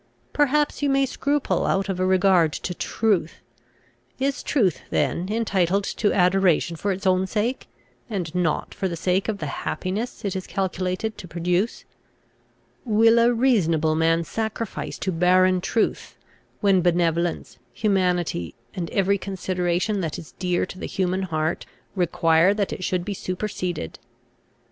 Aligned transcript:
Perhaps 0.33 0.81
you 0.81 0.89
may 0.89 1.05
scruple 1.05 1.67
out 1.67 1.87
of 1.87 1.99
a 1.99 2.05
regard 2.07 2.53
to 2.53 2.73
truth. 2.73 3.35
Is 4.17 4.41
truth 4.41 4.81
then 4.89 5.27
entitled 5.29 5.83
to 5.83 6.11
adoration 6.11 6.75
for 6.75 6.91
its 6.91 7.05
own 7.05 7.27
sake, 7.27 7.67
and 8.09 8.33
not 8.33 8.73
for 8.73 8.87
the 8.87 8.95
sake 8.95 9.29
of 9.29 9.37
the 9.37 9.45
happiness 9.61 10.25
it 10.25 10.35
is 10.35 10.47
calculated 10.47 11.19
to 11.19 11.27
produce? 11.27 11.85
Will 12.83 13.19
a 13.19 13.31
reasonable 13.31 13.93
man 13.93 14.23
sacrifice 14.23 14.97
to 14.97 15.11
barren 15.11 15.61
truth, 15.61 16.17
when 16.61 16.81
benevolence, 16.81 17.59
humanity, 17.71 18.55
and 18.73 18.89
every 18.89 19.19
consideration 19.19 20.01
that 20.01 20.17
is 20.17 20.31
dear 20.39 20.65
to 20.65 20.79
the 20.79 20.87
human 20.87 21.21
heart, 21.21 21.67
require 21.95 22.55
that 22.55 22.73
it 22.73 22.83
should 22.83 23.05
be 23.05 23.13
superseded? 23.13 23.99